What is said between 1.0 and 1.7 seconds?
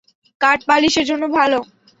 জন্য ভালো।